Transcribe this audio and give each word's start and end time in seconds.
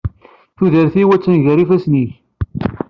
Tudert-iw 0.57 1.09
attan 1.15 1.37
gar 1.45 1.59
ifassen-ik. 1.63 2.11